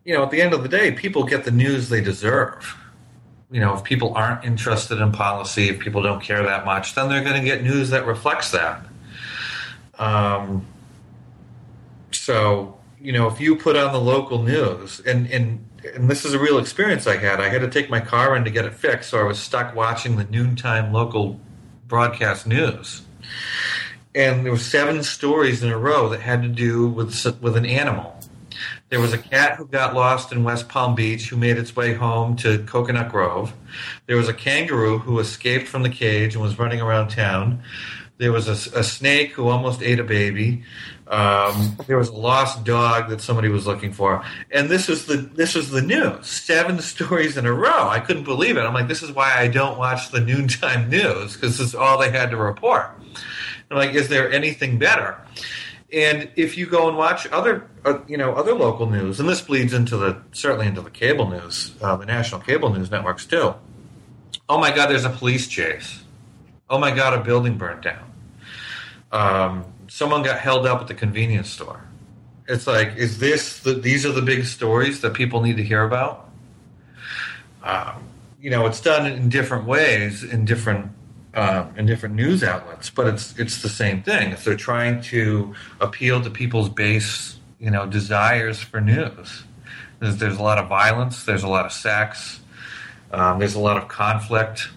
[0.04, 2.76] you know, at the end of the day, people get the news they deserve.
[3.50, 7.08] You know, if people aren't interested in policy, if people don't care that much, then
[7.08, 8.84] they're going to get news that reflects that.
[9.98, 10.66] Um,
[12.10, 16.34] so, you know, if you put on the local news, and, and and this is
[16.34, 17.40] a real experience I had.
[17.40, 19.74] I had to take my car in to get it fixed, so I was stuck
[19.74, 21.40] watching the noontime local
[21.88, 23.02] broadcast news.
[24.14, 27.10] And there were seven stories in a row that had to do with
[27.40, 28.18] with an animal.
[28.90, 31.92] There was a cat who got lost in West Palm Beach who made its way
[31.92, 33.52] home to Coconut Grove.
[34.06, 37.62] There was a kangaroo who escaped from the cage and was running around town.
[38.18, 40.64] There was a, a snake who almost ate a baby.
[41.06, 45.16] Um, there was a lost dog that somebody was looking for, and this was the
[45.16, 46.26] this was the news.
[46.26, 47.88] Seven stories in a row.
[47.88, 48.60] I couldn't believe it.
[48.60, 51.98] I'm like, this is why I don't watch the noontime news because this is all
[51.98, 52.90] they had to report.
[53.70, 55.18] I'm like, is there anything better?
[55.92, 59.40] And if you go and watch other, uh, you know, other local news, and this
[59.40, 63.54] bleeds into the certainly into the cable news, uh, the national cable news networks too.
[64.48, 66.02] Oh my God, there's a police chase.
[66.70, 68.12] Oh my God, a building burnt down.
[69.10, 71.82] Um, someone got held up at the convenience store.
[72.46, 75.82] It's like, is this the, these are the big stories that people need to hear
[75.82, 76.30] about?
[77.62, 78.04] Um,
[78.40, 80.92] you know, it's done in different ways in different
[81.34, 84.32] uh, in different news outlets, but it's it's the same thing.
[84.32, 89.44] If they're trying to appeal to people's base, you know, desires for news,
[90.00, 92.40] there's, there's a lot of violence, there's a lot of sex,
[93.12, 94.68] um, there's a lot of conflict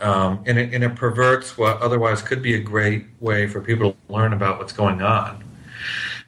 [0.00, 3.92] um, and, it, and it perverts what otherwise could be a great way for people
[3.92, 5.42] to learn about what's going on.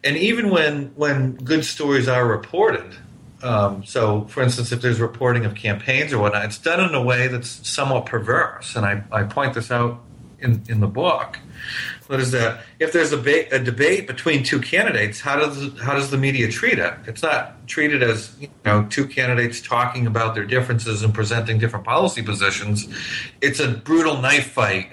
[0.05, 2.95] And even when when good stories are reported,
[3.43, 7.03] um, so for instance, if there's reporting of campaigns or whatnot, it's done in a
[7.03, 8.77] way that's somewhat perverse.
[8.77, 10.01] And I, I point this out
[10.41, 11.39] in, in the book.
[12.07, 12.61] What is that?
[12.79, 16.49] If there's a, ba- a, debate between two candidates, how does how does the media
[16.51, 16.95] treat it?
[17.07, 21.85] It's not treated as you know two candidates talking about their differences and presenting different
[21.85, 22.89] policy positions.
[23.43, 24.91] It's a brutal knife fight.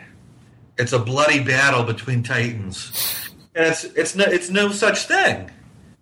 [0.78, 5.52] It's a bloody battle between titans, and it's it's no it's no such thing.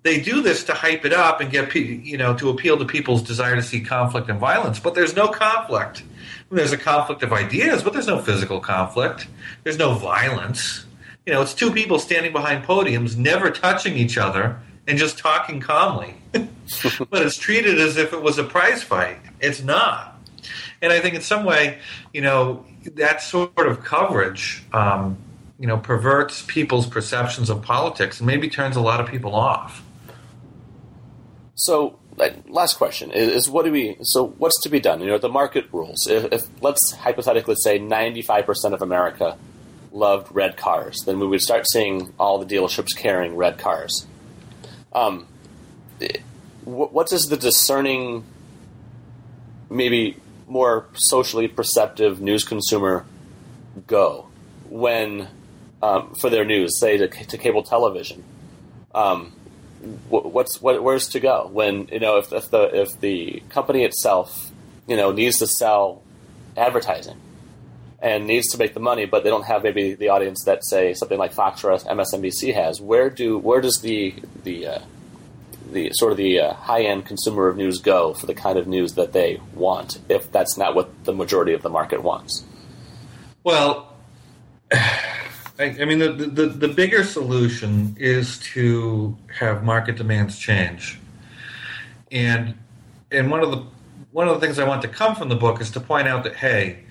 [0.04, 3.24] They do this to hype it up and get you know to appeal to people's
[3.24, 6.04] desire to see conflict and violence, but there's no conflict.
[6.52, 9.28] There's a conflict of ideas, but there's no physical conflict.
[9.64, 10.86] There's no violence
[11.26, 15.62] you know, it's two people standing behind podiums, never touching each other, and just talking
[15.62, 16.16] calmly.
[16.34, 19.20] but it's treated as if it was a prize fight.
[19.40, 20.20] It's not.
[20.82, 21.80] And I think in some way,
[22.14, 25.18] you know, that sort of coverage, um,
[25.58, 29.82] you know, perverts people's perceptions of politics and maybe turns a lot of people off.
[31.56, 32.00] So,
[32.48, 33.98] last question is, is, what do we?
[34.02, 35.02] So, what's to be done?
[35.02, 36.08] You know, the market rules.
[36.08, 39.38] If, if let's hypothetically say ninety-five percent of America
[39.92, 44.08] loved red cars, then we would start seeing all the dealerships carrying red cars.
[44.92, 45.28] Um,
[46.64, 48.24] what does the discerning,
[49.70, 53.06] maybe more socially perceptive news consumer
[53.86, 54.28] go
[54.70, 55.28] when
[55.84, 58.24] um, for their news, say to, to cable television?
[58.96, 59.34] Um,
[60.10, 64.52] what's what, where's to go when you know if, if the if the company itself
[64.88, 66.02] you know needs to sell
[66.56, 67.20] advertising
[68.04, 70.94] and needs to make the money, but they don't have maybe the audience that say
[70.94, 72.82] something like Fox or MSNBC has.
[72.82, 74.14] Where do where does the
[74.44, 74.80] the uh,
[75.72, 78.68] the sort of the uh, high end consumer of news go for the kind of
[78.68, 82.44] news that they want if that's not what the majority of the market wants?
[83.44, 83.96] Well,
[85.64, 91.00] I, I mean the, the the bigger solution is to have market demands change,
[92.12, 92.56] and
[93.12, 93.64] and one of the
[94.12, 96.24] one of the things I want to come from the book is to point out
[96.26, 96.84] that hey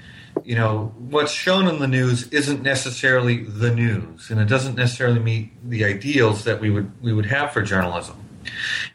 [0.45, 5.19] you know, what's shown in the news isn't necessarily the news, and it doesn't necessarily
[5.19, 8.17] meet the ideals that we would we would have for journalism.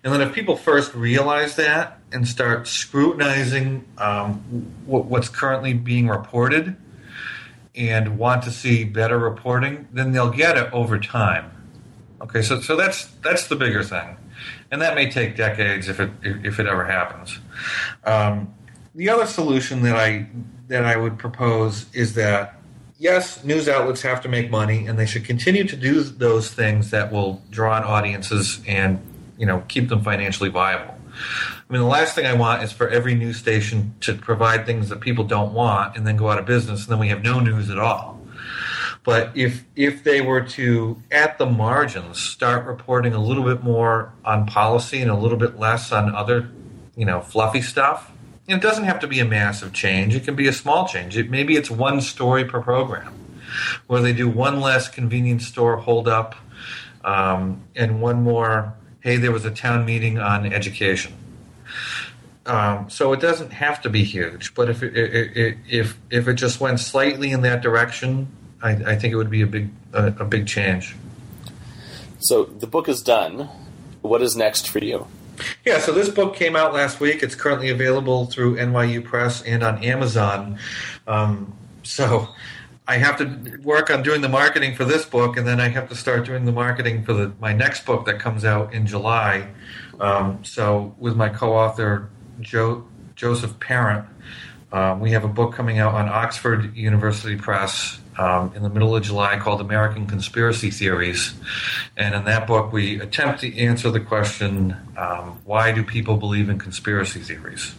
[0.04, 4.40] And then if people first realize that and start scrutinizing um,
[4.86, 6.76] what's currently being reported
[7.78, 11.52] and want to see better reporting, then they'll get it over time.
[12.22, 14.18] Okay, so so that's that's the bigger thing,
[14.72, 17.40] and that may take decades if it if it ever happens.
[18.04, 18.54] Um,
[18.96, 20.28] the other solution that I
[20.68, 22.60] that I would propose is that
[22.98, 26.90] yes, news outlets have to make money, and they should continue to do those things
[26.92, 29.00] that will draw in audiences and
[29.38, 30.96] you know keep them financially viable.
[31.70, 34.88] I mean, the last thing I want is for every news station to provide things
[34.88, 37.42] that people don't want and then go out of business, and then we have no
[37.42, 38.22] news at all.
[39.04, 44.14] But if if they were to, at the margins, start reporting a little bit more
[44.24, 46.50] on policy and a little bit less on other,
[46.96, 48.12] you know, fluffy stuff,
[48.48, 50.16] it doesn't have to be a massive change.
[50.16, 51.18] It can be a small change.
[51.18, 53.14] It, maybe it's one story per program,
[53.88, 56.36] where they do one less convenience store holdup,
[57.04, 58.74] um, and one more.
[59.02, 61.14] Hey, there was a town meeting on education.
[62.48, 66.30] Um, so it doesn't have to be huge, but if it, it, it, if if
[66.30, 68.30] it just went slightly in that direction,
[68.62, 70.96] I, I think it would be a big a, a big change.
[72.20, 73.50] So the book is done.
[74.02, 75.08] What is next for you?
[75.66, 77.22] Yeah, so this book came out last week.
[77.22, 80.58] It's currently available through NYU Press and on Amazon.
[81.06, 82.30] Um, so
[82.88, 85.90] I have to work on doing the marketing for this book, and then I have
[85.90, 89.50] to start doing the marketing for the, my next book that comes out in July.
[90.00, 92.10] Um, so with my co-author
[92.42, 92.86] jo-
[93.16, 94.06] Joseph Parent,
[94.72, 98.96] um, we have a book coming out on Oxford University Press um, in the middle
[98.96, 101.34] of July called American Conspiracy Theories.
[101.96, 106.50] And in that book, we attempt to answer the question um, why do people believe
[106.50, 107.74] in conspiracy theories?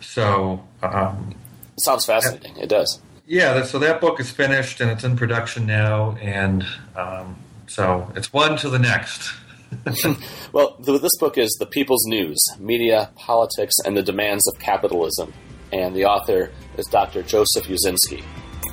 [0.00, 0.64] So.
[0.82, 1.34] Um,
[1.78, 2.56] Sounds fascinating.
[2.56, 3.00] It does.
[3.26, 6.16] Yeah, that, so that book is finished and it's in production now.
[6.20, 6.66] And
[6.96, 7.36] um,
[7.68, 9.32] so it's one to the next.
[10.52, 15.32] well, this book is The People's News Media, Politics, and the Demands of Capitalism.
[15.72, 17.22] And the author is Dr.
[17.22, 18.24] Joseph Uscinski.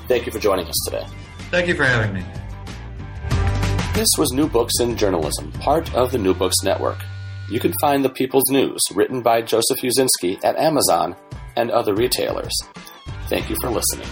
[0.08, 1.06] Thank you for joining us today.
[1.52, 2.26] Thank you for having me.
[3.94, 7.00] This was New Books in Journalism, part of the New Books Network.
[7.50, 11.16] You can find The People's News, written by Joseph Uscinski, at Amazon
[11.56, 12.54] and other retailers.
[13.30, 14.08] Thank you for listening.